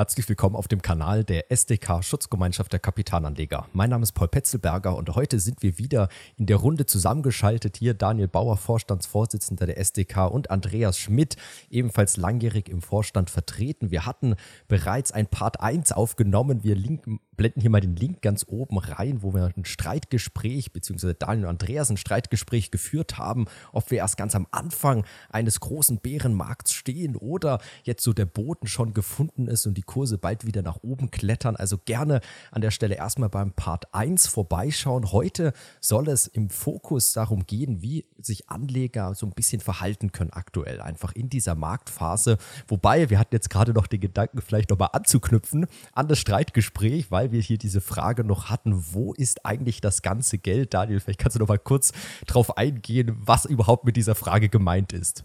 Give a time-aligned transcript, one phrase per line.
[0.00, 3.66] Herzlich willkommen auf dem Kanal der SDK Schutzgemeinschaft der Kapitalanleger.
[3.74, 7.76] Mein Name ist Paul Petzelberger und heute sind wir wieder in der Runde zusammengeschaltet.
[7.76, 11.36] Hier Daniel Bauer, Vorstandsvorsitzender der SDK und Andreas Schmidt,
[11.68, 13.90] ebenfalls langjährig im Vorstand vertreten.
[13.90, 14.36] Wir hatten
[14.68, 16.64] bereits ein Part 1 aufgenommen.
[16.64, 21.12] Wir linken, blenden hier mal den Link ganz oben rein, wo wir ein Streitgespräch, beziehungsweise
[21.12, 25.98] Daniel und Andreas ein Streitgespräch geführt haben, ob wir erst ganz am Anfang eines großen
[25.98, 30.62] Bärenmarkts stehen oder jetzt so der Boden schon gefunden ist und die Kurse bald wieder
[30.62, 31.56] nach oben klettern.
[31.56, 32.20] Also gerne
[32.52, 35.10] an der Stelle erstmal beim Part 1 vorbeischauen.
[35.10, 40.30] Heute soll es im Fokus darum gehen, wie sich Anleger so ein bisschen verhalten können
[40.30, 42.38] aktuell, einfach in dieser Marktphase.
[42.68, 47.32] Wobei, wir hatten jetzt gerade noch den Gedanken, vielleicht nochmal anzuknüpfen an das Streitgespräch, weil
[47.32, 50.72] wir hier diese Frage noch hatten, wo ist eigentlich das ganze Geld?
[50.72, 51.90] Daniel, vielleicht kannst du noch mal kurz
[52.28, 55.24] drauf eingehen, was überhaupt mit dieser Frage gemeint ist.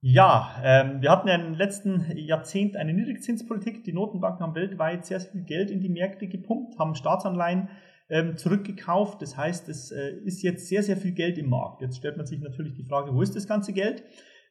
[0.00, 3.82] Ja, ähm, wir hatten ja im letzten Jahrzehnt eine Niedrigzinspolitik.
[3.82, 7.68] Die Notenbanken haben weltweit sehr, sehr viel Geld in die Märkte gepumpt, haben Staatsanleihen
[8.08, 9.20] ähm, zurückgekauft.
[9.22, 11.82] Das heißt, es äh, ist jetzt sehr, sehr viel Geld im Markt.
[11.82, 14.04] Jetzt stellt man sich natürlich die Frage, wo ist das ganze Geld?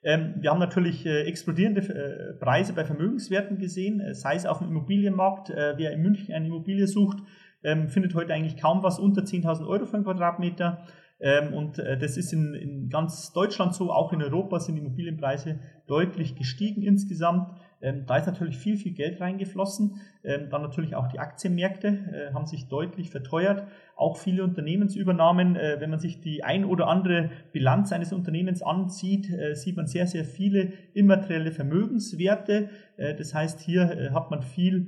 [0.04, 4.60] Ähm, wir haben natürlich äh, explodierende äh, Preise bei Vermögenswerten gesehen, äh, sei es auf
[4.60, 5.50] dem Immobilienmarkt.
[5.50, 7.20] Äh, wer in München eine Immobilie sucht,
[7.64, 10.86] ähm, findet heute eigentlich kaum was unter 10.000 Euro für einen Quadratmeter.
[11.20, 14.82] Ähm, und äh, das ist in, in, ganz Deutschland so, auch in Europa sind die
[14.82, 17.50] Immobilienpreise deutlich gestiegen insgesamt.
[17.82, 20.00] Ähm, da ist natürlich viel, viel Geld reingeflossen.
[20.24, 23.68] Ähm, dann natürlich auch die Aktienmärkte äh, haben sich deutlich verteuert.
[23.96, 25.56] Auch viele Unternehmensübernahmen.
[25.56, 29.88] Äh, wenn man sich die ein oder andere Bilanz eines Unternehmens ansieht, äh, sieht man
[29.88, 32.70] sehr, sehr viele immaterielle Vermögenswerte.
[32.98, 34.88] Das heißt, hier hat man viel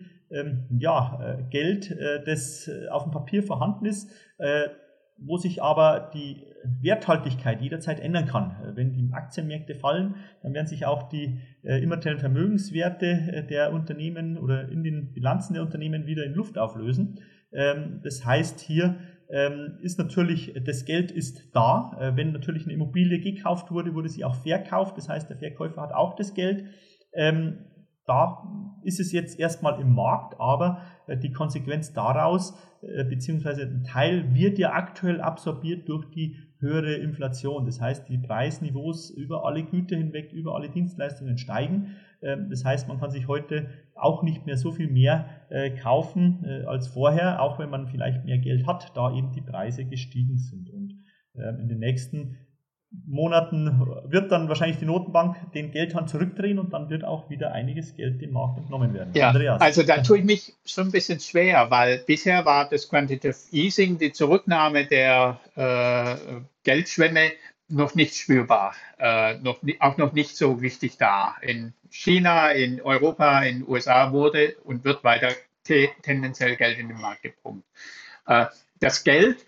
[0.78, 4.12] ja, Geld, das auf dem Papier vorhanden ist
[5.22, 6.44] wo sich aber die
[6.82, 8.52] Werthaltigkeit jederzeit ändern kann.
[8.64, 13.74] Äh, wenn die Aktienmärkte fallen, dann werden sich auch die äh, immateriellen Vermögenswerte äh, der
[13.74, 17.20] Unternehmen oder in den Bilanzen der Unternehmen wieder in Luft auflösen.
[17.52, 18.98] Ähm, das heißt, hier
[19.30, 21.98] ähm, ist natürlich, das Geld ist da.
[22.00, 24.98] Äh, wenn natürlich eine Immobilie gekauft wurde, wurde sie auch verkauft.
[24.98, 26.66] Das heißt, der Verkäufer hat auch das Geld.
[27.14, 27.66] Ähm,
[28.10, 28.44] da
[28.84, 34.34] ist es jetzt erstmal im Markt, aber äh, die Konsequenz daraus, äh, beziehungsweise ein Teil
[34.34, 37.66] wird ja aktuell absorbiert durch die höhere Inflation.
[37.66, 41.96] Das heißt, die Preisniveaus über alle Güter hinweg, über alle Dienstleistungen steigen.
[42.22, 46.46] Ähm, das heißt, man kann sich heute auch nicht mehr so viel mehr äh, kaufen
[46.66, 50.70] als vorher, auch wenn man vielleicht mehr Geld hat, da eben die Preise gestiegen sind.
[50.70, 50.96] Und
[51.36, 52.38] ähm, in den nächsten
[53.06, 57.96] Monaten wird dann wahrscheinlich die Notenbank den Geldhahn zurückdrehen und dann wird auch wieder einiges
[57.96, 59.14] Geld dem Markt entnommen werden.
[59.14, 59.62] Ja, Andreas.
[59.62, 64.00] also da tue ich mich schon ein bisschen schwer, weil bisher war das Quantitative Easing,
[64.00, 67.32] die Zurücknahme der äh, Geldschwemme
[67.68, 71.36] noch nicht spürbar, äh, noch, auch noch nicht so richtig da.
[71.42, 75.30] In China, in Europa, in den USA wurde und wird weiter
[75.64, 77.68] tendenziell Geld in den Markt gepumpt.
[78.26, 78.48] Äh,
[78.80, 79.46] das Geld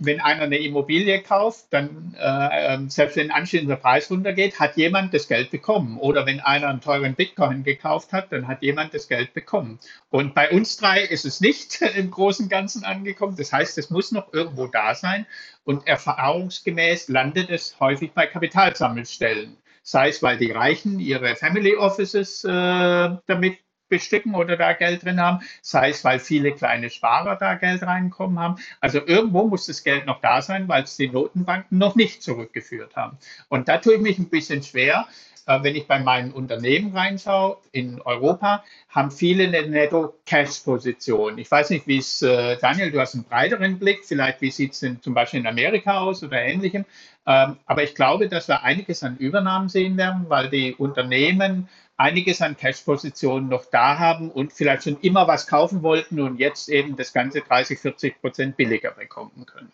[0.00, 4.76] wenn einer eine Immobilie kauft, dann äh, ähm, selbst wenn anschließend der Preis runtergeht, hat
[4.76, 5.98] jemand das Geld bekommen.
[5.98, 9.78] Oder wenn einer einen teuren Bitcoin gekauft hat, dann hat jemand das Geld bekommen.
[10.10, 13.36] Und bei uns drei ist es nicht im Großen und Ganzen angekommen.
[13.36, 15.26] Das heißt, es muss noch irgendwo da sein.
[15.64, 19.56] Und erfahrungsgemäß landet es häufig bei Kapitalsammelstellen.
[19.82, 23.58] Sei es, weil die Reichen ihre Family Offices äh, damit
[23.92, 28.38] bestücken oder da Geld drin haben, sei es, weil viele kleine Sparer da Geld reinkommen
[28.38, 28.56] haben.
[28.80, 32.96] Also irgendwo muss das Geld noch da sein, weil es die Notenbanken noch nicht zurückgeführt
[32.96, 33.18] haben.
[33.50, 35.06] Und da tue ich mich ein bisschen schwer.
[35.46, 41.36] Äh, wenn ich bei meinen Unternehmen reinschaue, in Europa, haben viele eine Netto-Cash-Position.
[41.38, 44.72] Ich weiß nicht, wie es, äh, Daniel, du hast einen breiteren Blick, vielleicht wie sieht
[44.72, 46.84] es zum Beispiel in Amerika aus oder ähnlichem.
[47.26, 51.68] Ähm, aber ich glaube, dass wir einiges an Übernahmen sehen werden, weil die Unternehmen
[52.02, 56.68] einiges an Cash-Positionen noch da haben und vielleicht schon immer was kaufen wollten und jetzt
[56.68, 59.72] eben das Ganze 30, 40 Prozent billiger bekommen können.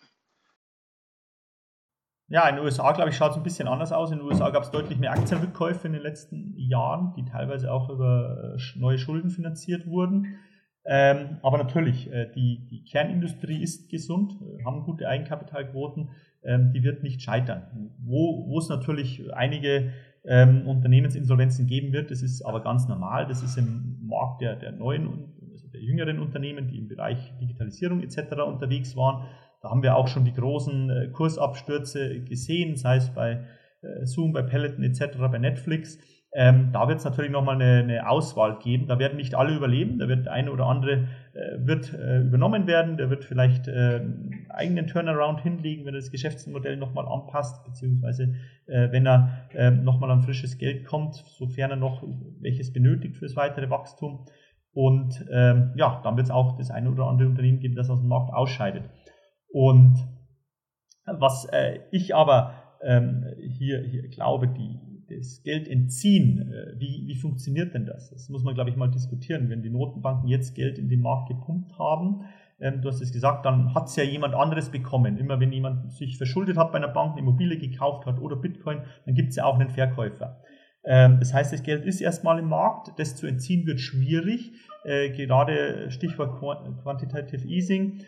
[2.31, 4.11] Ja, in den USA, glaube ich, schaut es ein bisschen anders aus.
[4.11, 7.89] In den USA gab es deutlich mehr Aktienrückkäufe in den letzten Jahren, die teilweise auch
[7.89, 10.37] über äh, neue Schulden finanziert wurden.
[10.85, 16.11] Ähm, aber natürlich, äh, die, die, Kernindustrie ist gesund, äh, haben gute Eigenkapitalquoten,
[16.43, 17.91] ähm, die wird nicht scheitern.
[17.97, 19.91] Wo, wo es natürlich einige
[20.29, 22.11] ähm, Unternehmensinsolvenzen geben wird.
[22.11, 23.25] Das ist aber ganz normal.
[23.25, 28.01] Das ist im Markt der, der neuen, also der jüngeren Unternehmen, die im Bereich Digitalisierung
[28.01, 28.33] etc.
[28.45, 29.25] unterwegs waren.
[29.61, 33.43] Da haben wir auch schon die großen äh, Kursabstürze gesehen, sei es bei
[33.81, 35.97] äh, Zoom, bei Peloton etc., bei Netflix.
[36.33, 38.87] Ähm, da wird es natürlich nochmal eine, eine Auswahl geben.
[38.87, 41.07] Da werden nicht alle überleben, da wird der eine oder andere
[41.57, 47.07] wird übernommen werden, der wird vielleicht einen eigenen Turnaround hinlegen, wenn er das Geschäftsmodell nochmal
[47.07, 48.33] anpasst, beziehungsweise
[48.65, 52.03] wenn er ähm, nochmal an frisches Geld kommt, sofern er noch
[52.41, 54.25] welches benötigt fürs weitere Wachstum.
[54.73, 58.01] Und ähm, ja, dann wird es auch das eine oder andere Unternehmen geben, das aus
[58.01, 58.83] dem Markt ausscheidet.
[59.51, 59.97] Und
[61.05, 62.53] was äh, ich aber
[62.83, 64.79] ähm, hier, hier glaube, die,
[65.09, 68.09] das Geld entziehen, äh, wie, wie funktioniert denn das?
[68.09, 69.49] Das muss man, glaube ich, mal diskutieren.
[69.49, 72.25] Wenn die Notenbanken jetzt Geld in den Markt gepumpt haben,
[72.61, 75.17] ähm, du hast es gesagt, dann hat es ja jemand anderes bekommen.
[75.17, 78.81] Immer wenn jemand sich verschuldet hat bei einer Bank, eine Immobilie gekauft hat oder Bitcoin,
[79.05, 80.41] dann gibt es ja auch einen Verkäufer.
[80.83, 84.53] Ähm, das heißt, das Geld ist erstmal im Markt, das zu entziehen wird schwierig.
[84.83, 88.01] Äh, gerade Stichwort Quantitative Easing,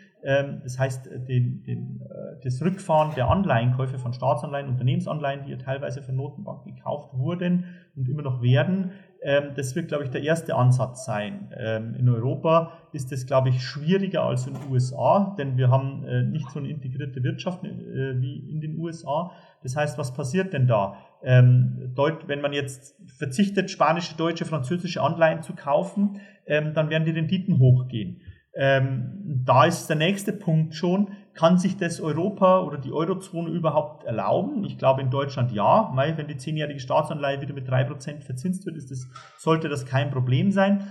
[0.62, 6.02] das heißt, den, den, äh, das Rückfahren der Anleihenkäufe von Staatsanleihen, Unternehmensanleihen, die ja teilweise
[6.02, 7.64] von Notenbanken gekauft wurden
[7.96, 8.92] und immer noch werden,
[9.24, 11.52] ähm, das wird, glaube ich, der erste Ansatz sein.
[11.56, 16.04] Ähm, in Europa ist das, glaube ich, schwieriger als in den USA, denn wir haben
[16.04, 19.30] äh, nicht so eine integrierte Wirtschaft äh, wie in den USA.
[19.62, 20.96] Das heißt, was passiert denn da?
[21.22, 21.92] Ähm,
[22.26, 28.20] wenn man jetzt verzichtet, spanische, deutsche, französische Anleihen zu kaufen, dann werden die Renditen hochgehen.
[28.54, 34.64] Da ist der nächste Punkt schon, kann sich das Europa oder die Eurozone überhaupt erlauben?
[34.64, 35.90] Ich glaube in Deutschland ja.
[35.94, 39.08] Wenn die zehnjährige Staatsanleihe wieder mit 3% verzinst wird, das,
[39.38, 40.86] sollte das kein Problem sein.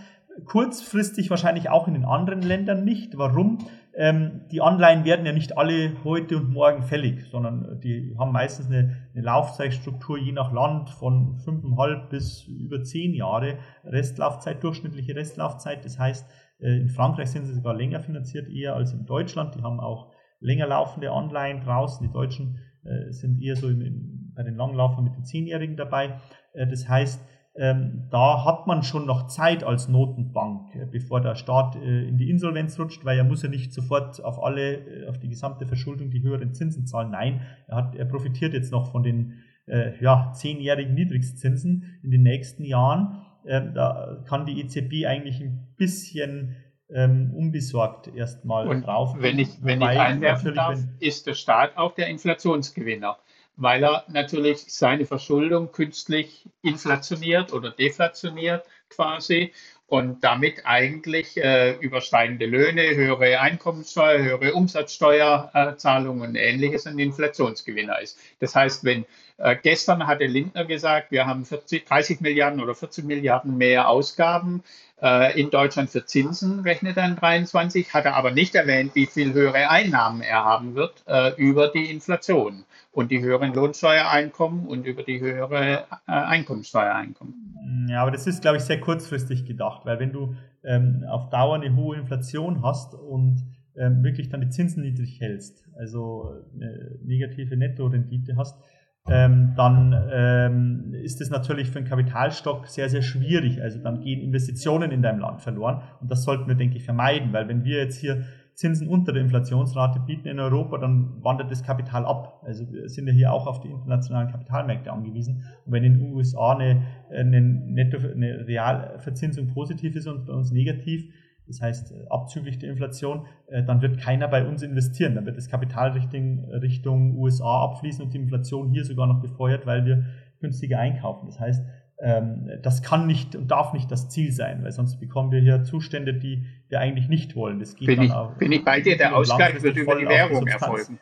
[0.46, 3.18] Kurzfristig wahrscheinlich auch in den anderen Ländern nicht.
[3.18, 3.60] Warum?
[3.94, 8.68] Ähm, die Anleihen werden ja nicht alle heute und morgen fällig, sondern die haben meistens
[8.68, 15.84] eine, eine Laufzeitstruktur je nach Land von 5,5 bis über 10 Jahre Restlaufzeit, durchschnittliche Restlaufzeit.
[15.84, 16.26] Das heißt,
[16.68, 19.56] in Frankreich sind sie sogar länger finanziert eher als in Deutschland.
[19.56, 22.06] Die haben auch länger laufende Online draußen.
[22.06, 26.20] Die Deutschen äh, sind eher so im, im, bei den Langlaufern mit den Zehnjährigen dabei.
[26.54, 27.22] Äh, das heißt,
[27.54, 32.18] ähm, da hat man schon noch Zeit als Notenbank, äh, bevor der Staat äh, in
[32.18, 35.68] die Insolvenz rutscht, weil er muss ja nicht sofort auf alle, äh, auf die gesamte
[35.68, 37.12] Verschuldung die höheren Zinsen zahlen.
[37.12, 39.34] Nein, er, hat, er profitiert jetzt noch von den
[39.68, 43.22] äh, ja, zehnjährigen Niedrigzinsen in den nächsten Jahren.
[43.46, 46.56] Ähm, da kann die EZB eigentlich ein bisschen
[46.94, 49.16] ähm, unbesorgt erstmal drauf.
[49.18, 53.18] Wenn ich, wenn ich einwerfen darf, ist der Staat auch der Inflationsgewinner,
[53.56, 59.54] weil er natürlich seine Verschuldung künstlich inflationiert oder deflationiert quasi
[59.88, 68.18] und damit eigentlich äh, übersteigende Löhne, höhere Einkommenssteuer, höhere Umsatzsteuerzahlungen und ähnliches ein Inflationsgewinner ist.
[68.40, 69.06] Das heißt, wenn
[69.44, 74.64] äh, gestern hatte Lindner gesagt, wir haben 40, 30 Milliarden oder 40 Milliarden mehr Ausgaben
[75.02, 79.08] äh, in Deutschland für Zinsen rechnet er in 23, hat er aber nicht erwähnt, wie
[79.08, 84.86] viel höhere Einnahmen er haben wird äh, über die Inflation und die höheren Lohnsteuereinkommen und
[84.86, 87.88] über die höhere äh, Einkommensteuereinkommen.
[87.90, 91.56] Ja, aber das ist, glaube ich, sehr kurzfristig gedacht, weil wenn du ähm, auf Dauer
[91.56, 93.44] eine hohe Inflation hast und
[93.76, 98.60] ähm, wirklich dann die Zinsen niedrig hältst, also eine negative Nettorendite hast,
[99.10, 103.62] ähm, dann ähm, ist es natürlich für einen Kapitalstock sehr, sehr schwierig.
[103.62, 107.34] Also dann gehen Investitionen in deinem Land verloren und das sollten wir, denke ich, vermeiden,
[107.34, 111.64] weil wenn wir jetzt hier Zinsen unter der Inflationsrate bieten in Europa, dann wandert das
[111.64, 112.42] Kapital ab.
[112.46, 115.44] Also wir sind ja hier auch auf die internationalen Kapitalmärkte angewiesen.
[115.66, 120.52] Und wenn in den USA eine, eine, Netto, eine Realverzinsung positiv ist und bei uns
[120.52, 121.12] negativ,
[121.52, 125.16] das heißt äh, abzüglich der Inflation, äh, dann wird keiner bei uns investieren.
[125.16, 129.66] Dann wird das Kapital Richtung, Richtung USA abfließen und die Inflation hier sogar noch befeuert,
[129.66, 130.06] weil wir
[130.40, 131.28] günstiger einkaufen.
[131.28, 131.64] Das heißt,
[132.00, 135.64] ähm, das kann nicht und darf nicht das Ziel sein, weil sonst bekommen wir hier
[135.64, 137.60] Zustände, die wir eigentlich nicht wollen.
[137.60, 140.08] Das geht bin, dann ich, auch, bin ich bei dir, der Ausgleich wird über die
[140.08, 141.00] Währung erfolgen.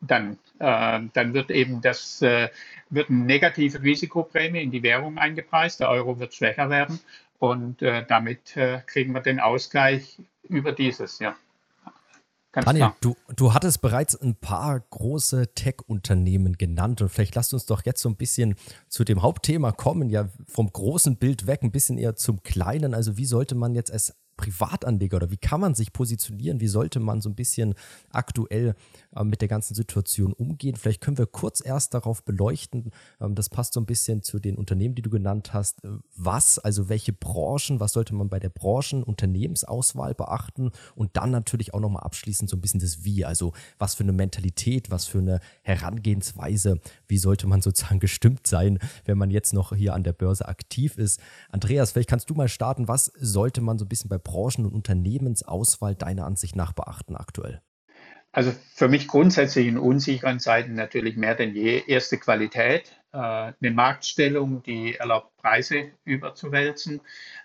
[0.00, 2.48] Dann, äh, dann wird eben das äh,
[2.90, 6.98] wird eine negative Risikoprämie in die Währung eingepreist, der Euro wird schwächer werden
[7.40, 11.34] und äh, damit äh, kriegen wir den Ausgleich über dieses, ja.
[12.52, 17.64] Ganz Daniel, du, du hattest bereits ein paar große Tech-Unternehmen genannt und vielleicht lasst uns
[17.64, 18.56] doch jetzt so ein bisschen
[18.88, 22.92] zu dem Hauptthema kommen, ja vom großen Bild weg, ein bisschen eher zum kleinen.
[22.92, 26.60] Also wie sollte man jetzt als Privatanleger oder wie kann man sich positionieren?
[26.60, 27.74] Wie sollte man so ein bisschen
[28.10, 28.74] aktuell
[29.14, 30.76] äh, mit der ganzen Situation umgehen?
[30.76, 34.56] Vielleicht können wir kurz erst darauf beleuchten, ähm, das passt so ein bisschen zu den
[34.56, 35.84] Unternehmen, die du genannt hast.
[35.84, 40.70] Äh, was, also welche Branchen, was sollte man bei der Branchen-Unternehmensauswahl beachten?
[40.94, 44.12] Und dann natürlich auch nochmal abschließend so ein bisschen das Wie, also was für eine
[44.12, 49.76] Mentalität, was für eine Herangehensweise, wie sollte man sozusagen gestimmt sein, wenn man jetzt noch
[49.76, 51.20] hier an der Börse aktiv ist.
[51.50, 54.29] Andreas, vielleicht kannst du mal starten, was sollte man so ein bisschen bei Branchen-
[54.66, 57.60] und Unternehmensauswahl deiner Ansicht nach beachten aktuell?
[58.32, 64.62] Also für mich grundsätzlich in unsicheren Zeiten natürlich mehr denn je erste Qualität, eine Marktstellung,
[64.62, 67.00] die erlaubt Preise überzuwälzen.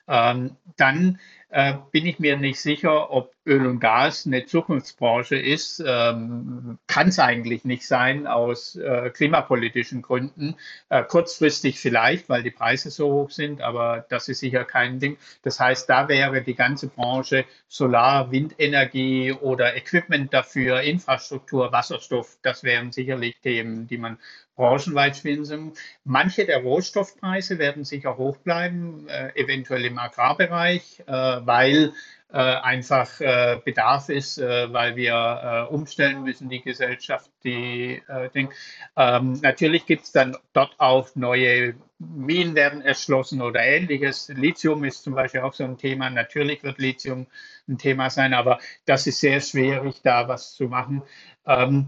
[0.07, 1.19] Ähm, dann
[1.49, 5.81] äh, bin ich mir nicht sicher, ob Öl und Gas eine Zukunftsbranche ist.
[5.85, 10.55] Ähm, Kann es eigentlich nicht sein aus äh, klimapolitischen Gründen.
[10.89, 15.17] Äh, kurzfristig vielleicht, weil die Preise so hoch sind, aber das ist sicher kein Ding.
[15.43, 22.63] Das heißt, da wäre die ganze Branche Solar, Windenergie oder Equipment dafür, Infrastruktur, Wasserstoff, das
[22.63, 24.17] wären sicherlich Themen, die man
[24.55, 25.73] branchenweit finden.
[26.03, 31.93] Manche der Rohstoffpreise werden sicher hoch bleiben, äh, eventuell im Agrarbereich, äh, weil
[32.31, 38.01] äh, einfach äh, Bedarf ist, äh, weil wir äh, umstellen müssen, die Gesellschaft, die
[38.33, 38.49] Ding.
[38.97, 44.29] Ähm, natürlich gibt es dann dort auch neue Minen werden erschlossen oder ähnliches.
[44.29, 46.09] Lithium ist zum Beispiel auch so ein Thema.
[46.09, 47.27] Natürlich wird Lithium
[47.67, 51.03] ein Thema sein, aber das ist sehr schwierig, da was zu machen.
[51.45, 51.87] Ähm,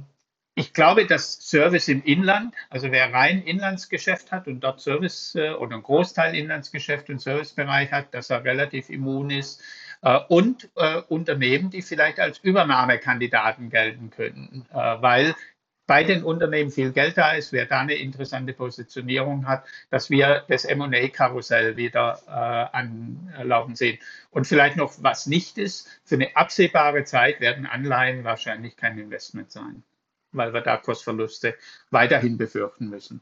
[0.58, 5.52] ich glaube, dass Service im Inland, also wer rein Inlandsgeschäft hat und dort Service äh,
[5.52, 9.62] oder ein Großteil Inlandsgeschäft und Servicebereich hat, dass er relativ immun ist.
[10.02, 15.36] Äh, und äh, Unternehmen, die vielleicht als Übernahmekandidaten gelten könnten, weil
[15.86, 20.44] bei den Unternehmen viel Geld da ist, wer da eine interessante Positionierung hat, dass wir
[20.48, 24.00] das M&A-Karussell wieder äh, anlaufen sehen.
[24.32, 29.52] Und vielleicht noch, was nicht ist, für eine absehbare Zeit werden Anleihen wahrscheinlich kein Investment
[29.52, 29.84] sein
[30.38, 31.56] weil wir da Kursverluste
[31.92, 33.22] weiterhin befürchten müssen.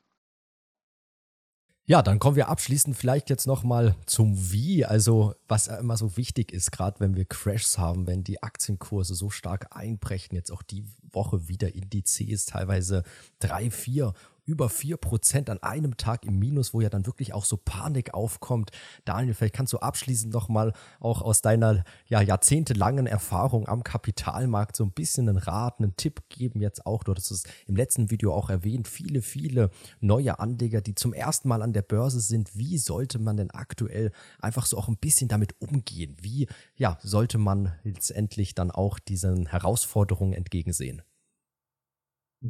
[1.87, 6.51] Ja, dann kommen wir abschließend vielleicht jetzt nochmal zum Wie, also was immer so wichtig
[6.51, 10.83] ist, gerade wenn wir Crashs haben, wenn die Aktienkurse so stark einbrechen, jetzt auch die
[11.15, 13.03] Woche wieder Indizes teilweise
[13.39, 14.13] drei, vier
[14.45, 18.71] über 4% an einem Tag im Minus, wo ja dann wirklich auch so Panik aufkommt.
[19.03, 24.83] Daniel, vielleicht kannst du abschließend nochmal auch aus deiner ja, jahrzehntelangen Erfahrung am Kapitalmarkt so
[24.83, 27.03] ein bisschen einen Rat, einen Tipp geben jetzt auch.
[27.03, 31.47] Du hattest es im letzten Video auch erwähnt, viele, viele neue Anleger, die zum ersten
[31.47, 32.55] Mal an der Börse sind.
[32.55, 36.15] Wie sollte man denn aktuell einfach so auch ein bisschen damit umgehen?
[36.21, 41.01] Wie ja, sollte man letztendlich dann auch diesen Herausforderungen entgegensehen?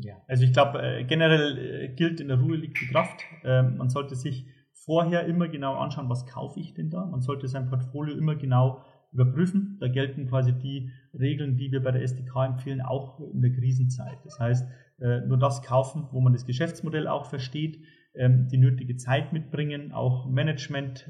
[0.02, 3.22] Ja, also ich glaube, äh, generell äh, gilt, in der Ruhe liegt die Kraft.
[3.44, 7.06] Ähm, man sollte sich vorher immer genau anschauen, was kaufe ich denn da.
[7.06, 9.78] Man sollte sein Portfolio immer genau überprüfen.
[9.80, 14.18] Da gelten quasi die Regeln, die wir bei der SDK empfehlen, auch in der Krisenzeit.
[14.24, 14.68] Das heißt,
[15.00, 17.80] äh, nur das kaufen, wo man das Geschäftsmodell auch versteht,
[18.16, 21.10] ähm, die nötige Zeit mitbringen, auch Management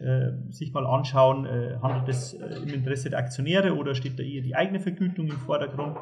[0.50, 1.48] sich mal anschauen,
[1.82, 5.98] handelt es im Interesse der Aktionäre oder steht da eher die eigene Vergütung im Vordergrund.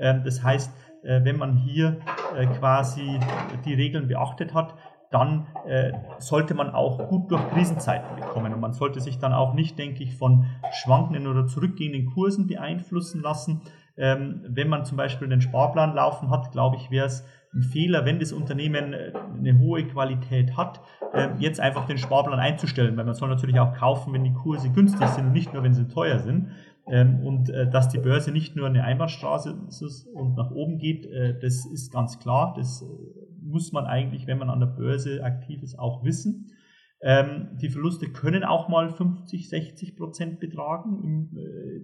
[0.00, 1.98] Ähm, das heißt, äh, wenn man hier
[2.36, 3.18] äh, quasi
[3.64, 4.74] die Regeln beachtet hat,
[5.10, 8.54] dann äh, sollte man auch gut durch Krisenzeiten bekommen.
[8.54, 13.20] Und man sollte sich dann auch nicht, denke ich, von schwankenden oder zurückgehenden Kursen beeinflussen
[13.20, 13.62] lassen.
[13.96, 18.04] Ähm, wenn man zum Beispiel einen Sparplan laufen hat, glaube ich, wäre es ein Fehler,
[18.04, 20.80] wenn das Unternehmen eine hohe Qualität hat,
[21.12, 24.70] ähm, jetzt einfach den Sparplan einzustellen, weil man soll natürlich auch kaufen, wenn die Kurse
[24.70, 26.52] günstig sind und nicht nur, wenn sie teuer sind.
[26.90, 31.06] Ähm, und äh, dass die Börse nicht nur eine Einbahnstraße ist und nach oben geht,
[31.06, 32.52] äh, das ist ganz klar.
[32.56, 32.86] Das äh,
[33.40, 36.48] muss man eigentlich, wenn man an der Börse aktiv ist, auch wissen.
[37.00, 41.30] Ähm, die Verluste können auch mal 50, 60 Prozent betragen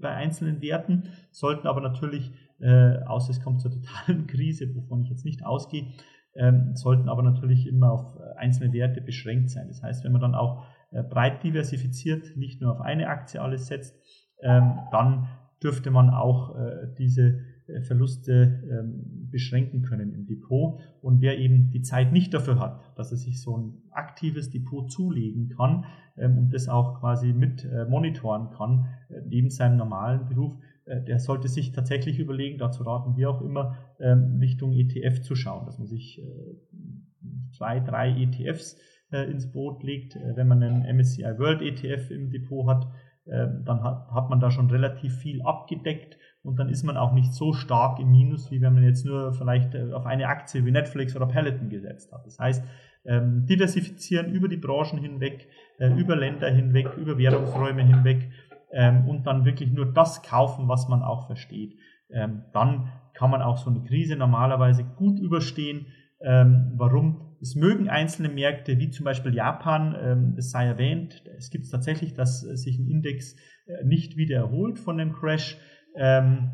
[0.03, 5.25] bei einzelnen Werten, sollten aber natürlich, außer es kommt zur totalen Krise, wovon ich jetzt
[5.25, 5.87] nicht ausgehe,
[6.35, 9.69] ähm, sollten aber natürlich immer auf einzelne Werte beschränkt sein.
[9.69, 10.67] Das heißt, wenn man dann auch
[11.09, 13.97] breit diversifiziert, nicht nur auf eine Aktie alles setzt,
[14.43, 15.29] ähm, dann
[15.63, 20.79] dürfte man auch äh, diese äh, Verluste ähm, beschränken können im Depot.
[21.03, 24.91] Und wer eben die Zeit nicht dafür hat, dass er sich so ein aktives Depot
[24.91, 25.85] zulegen kann
[26.17, 31.03] ähm, und das auch quasi mit äh, monitoren kann, äh, neben seinem normalen Beruf, äh,
[31.03, 35.67] der sollte sich tatsächlich überlegen, dazu raten wir auch immer, ähm, Richtung ETF zu schauen,
[35.67, 38.79] dass man sich äh, zwei, drei ETFs
[39.13, 40.19] ins Boot legt.
[40.35, 42.89] wenn man einen MSCI World ETF im Depot hat,
[43.27, 46.17] dann hat, hat man da schon relativ viel abgedeckt
[46.47, 49.33] und dann ist man auch nicht so stark im Minus, wie wenn man jetzt nur
[49.33, 52.25] vielleicht äh, auf eine Aktie wie Netflix oder Peloton gesetzt hat.
[52.25, 52.65] Das heißt,
[53.05, 58.31] ähm, diversifizieren über die Branchen hinweg, äh, über Länder hinweg, über Währungsräume hinweg
[58.71, 61.75] ähm, und dann wirklich nur das kaufen, was man auch versteht.
[62.09, 65.87] dann kann man auch so eine Krise normalerweise gut überstehen.
[66.21, 67.26] warum?
[67.47, 72.13] Es mögen einzelne Märkte, wie zum Beispiel Japan, ähm, es sei erwähnt, es gibt tatsächlich,
[72.13, 73.37] dass sich ein Index
[73.67, 75.57] äh, nicht wieder erholt von dem Crash,
[75.95, 76.51] ähm,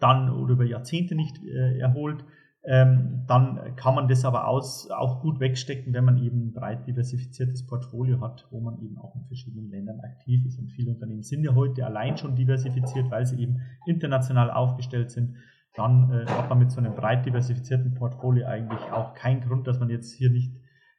[0.00, 2.24] dann oder über Jahrzehnte nicht äh, erholt.
[2.64, 7.66] Ähm, dann kann man das aber auch gut wegstecken, wenn man eben ein breit diversifiziertes
[7.66, 10.58] Portfolio hat, wo man eben auch in verschiedenen Ländern aktiv ist.
[10.58, 15.36] Und viele Unternehmen sind ja heute allein schon diversifiziert, weil sie eben international aufgestellt sind
[15.74, 19.78] dann äh, hat man mit so einem breit diversifizierten Portfolio eigentlich auch keinen Grund, dass
[19.78, 20.52] man jetzt hier nicht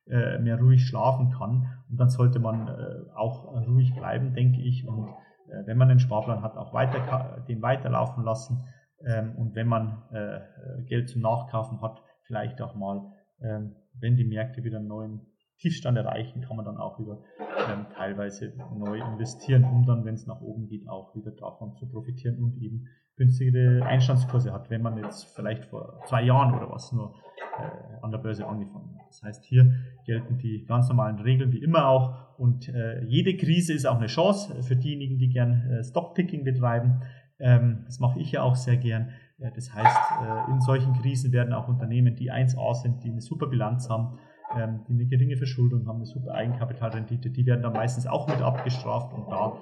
[0.08, 1.68] äh, mehr ruhig schlafen kann.
[1.90, 4.88] Und dann sollte man äh, auch ruhig bleiben, denke ich.
[4.88, 5.08] Und
[5.48, 8.66] äh, wenn man einen Sparplan hat, auch weiter, den weiterlaufen lassen.
[9.06, 10.40] Ähm, und wenn man äh,
[10.88, 13.12] Geld zum Nachkaufen hat, vielleicht auch mal,
[13.42, 15.22] ähm, wenn die Märkte wieder einen neuen
[15.60, 17.22] Tiefstand erreichen, kann man dann auch wieder
[17.70, 21.88] ähm, teilweise neu investieren, um dann, wenn es nach oben geht, auch wieder davon zu
[21.88, 26.92] profitieren und eben günstigere Einstandskurse hat, wenn man jetzt vielleicht vor zwei Jahren oder was
[26.92, 27.14] nur
[27.60, 29.08] äh, an der Börse angefangen hat.
[29.08, 29.74] Das heißt, hier
[30.06, 34.08] gelten die ganz normalen Regeln wie immer auch und äh, jede Krise ist auch eine
[34.08, 37.04] Chance für diejenigen, die gern äh, Stockpicking betreiben.
[37.40, 39.10] Ähm, das mache ich ja auch sehr gern.
[39.40, 43.22] Äh, das heißt, äh, in solchen Krisen werden auch Unternehmen, die 1A sind, die eine
[43.22, 44.18] super Bilanz haben,
[44.58, 48.42] ähm, die eine geringe Verschuldung haben, eine super Eigenkapitalrendite, die werden dann meistens auch mit
[48.42, 49.58] abgestraft und da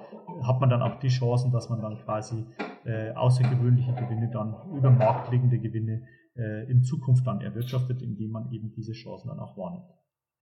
[0.46, 2.46] hat man dann auch die Chancen, dass man dann quasi
[2.84, 6.02] äh, außergewöhnliche Gewinne dann über marktliegende Gewinne
[6.36, 9.86] äh, in Zukunft dann erwirtschaftet, indem man eben diese Chancen dann auch wahrnimmt.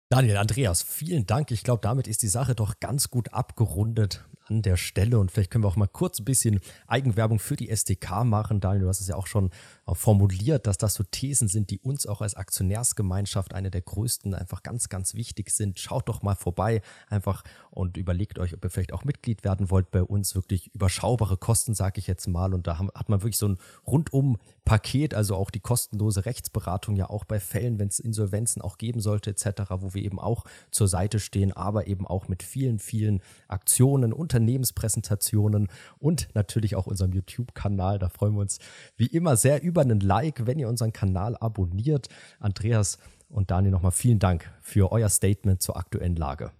[0.09, 1.51] Daniel, Andreas, vielen Dank.
[1.51, 5.51] Ich glaube, damit ist die Sache doch ganz gut abgerundet an der Stelle und vielleicht
[5.51, 8.59] können wir auch mal kurz ein bisschen Eigenwerbung für die SDK machen.
[8.59, 9.49] Daniel, du hast es ja auch schon
[9.93, 14.63] formuliert, dass das so Thesen sind, die uns auch als Aktionärsgemeinschaft eine der größten einfach
[14.63, 15.79] ganz, ganz wichtig sind.
[15.79, 19.91] Schaut doch mal vorbei einfach und überlegt euch, ob ihr vielleicht auch Mitglied werden wollt
[19.91, 20.35] bei uns.
[20.35, 22.53] Wirklich überschaubare Kosten, sage ich jetzt mal.
[22.53, 27.09] Und da hat man wirklich so ein rundum Paket, also auch die kostenlose Rechtsberatung ja
[27.09, 30.89] auch bei Fällen, wenn es Insolvenzen auch geben sollte etc., wo wir eben auch zur
[30.89, 35.67] Seite stehen, aber eben auch mit vielen, vielen Aktionen, Unternehmenspräsentationen
[35.97, 37.97] und natürlich auch unserem YouTube-Kanal.
[37.97, 38.59] Da freuen wir uns
[38.95, 42.07] wie immer sehr über einen Like, wenn ihr unseren Kanal abonniert.
[42.39, 46.51] Andreas und Daniel nochmal vielen Dank für euer Statement zur aktuellen Lage.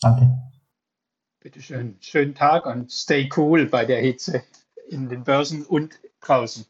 [0.00, 0.38] Danke.
[1.40, 1.96] Bitte schön.
[2.00, 4.42] Schönen Tag und stay cool bei der Hitze
[4.88, 6.64] in den Börsen und draußen.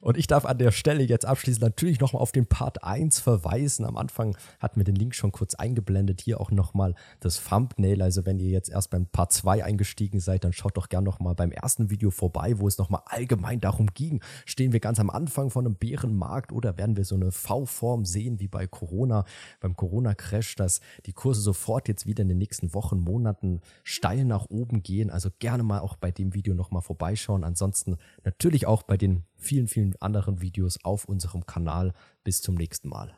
[0.00, 3.84] Und ich darf an der Stelle jetzt abschließend natürlich nochmal auf den Part 1 verweisen.
[3.84, 6.20] Am Anfang hatten wir den Link schon kurz eingeblendet.
[6.20, 8.02] Hier auch nochmal das Thumbnail.
[8.02, 11.34] Also wenn ihr jetzt erst beim Part 2 eingestiegen seid, dann schaut doch gerne nochmal
[11.34, 14.22] beim ersten Video vorbei, wo es nochmal allgemein darum ging.
[14.46, 18.40] Stehen wir ganz am Anfang von einem Bärenmarkt oder werden wir so eine V-Form sehen
[18.40, 19.24] wie bei Corona,
[19.60, 24.46] beim Corona-Crash, dass die Kurse sofort jetzt wieder in den nächsten Wochen, Monaten steil nach
[24.48, 25.10] oben gehen.
[25.10, 27.44] Also gerne mal auch bei dem Video nochmal vorbeischauen.
[27.44, 31.92] Ansonsten natürlich auch bei den vielen, vielen anderen Videos auf unserem Kanal.
[32.24, 33.16] Bis zum nächsten Mal.